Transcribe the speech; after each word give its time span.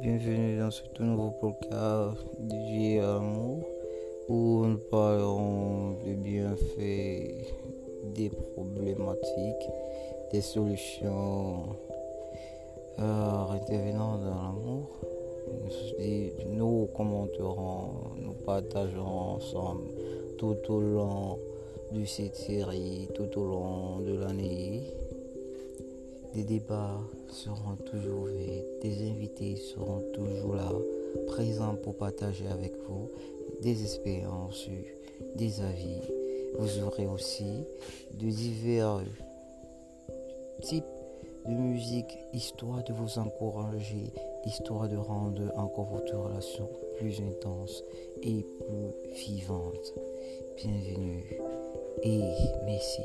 Bienvenue 0.00 0.58
dans 0.58 0.70
ce 0.70 0.82
tout 0.94 1.02
nouveau 1.02 1.30
podcast 1.40 2.16
dédié 2.38 3.00
à 3.00 3.14
l'amour 3.14 3.66
où 4.28 4.64
nous 4.64 4.78
parlerons 4.90 5.96
des 6.04 6.14
bienfaits, 6.14 7.52
des 8.14 8.30
problématiques, 8.54 9.68
des 10.32 10.40
solutions 10.40 11.76
euh, 13.00 13.50
intervenant 13.50 14.18
dans 14.18 14.34
l'amour. 14.34 14.88
Nous 16.48 16.88
commenterons, 16.96 17.90
nous 18.22 18.34
partagerons 18.46 19.36
ensemble 19.36 19.88
tout 20.38 20.56
au 20.68 20.80
long 20.80 21.38
de 21.92 22.04
cette 22.04 22.36
série, 22.36 23.08
tout 23.14 23.38
au 23.38 23.44
long 23.44 23.98
de. 24.00 24.07
Débats 26.44 27.00
seront 27.30 27.76
toujours 27.90 28.22
ouverts, 28.22 28.64
des 28.82 29.10
invités 29.10 29.56
seront 29.56 30.02
toujours 30.12 30.54
là, 30.54 30.70
présents 31.26 31.76
pour 31.82 31.96
partager 31.96 32.46
avec 32.48 32.72
vous 32.88 33.08
des 33.62 33.82
expériences, 33.82 34.68
des 35.36 35.60
avis. 35.60 36.00
Vous 36.58 36.82
aurez 36.82 37.06
aussi 37.06 37.64
de 38.14 38.26
divers 38.30 39.00
types 40.62 40.84
de 41.46 41.54
musique, 41.54 42.18
histoire 42.32 42.82
de 42.84 42.92
vous 42.92 43.18
encourager, 43.18 44.12
histoire 44.44 44.88
de 44.88 44.96
rendre 44.96 45.52
encore 45.56 45.86
votre 45.86 46.16
relation 46.16 46.68
plus 46.98 47.20
intense 47.20 47.82
et 48.22 48.44
plus 48.60 49.14
vivante. 49.14 49.94
Bienvenue 50.56 51.40
et 52.02 52.20
merci. 52.64 53.02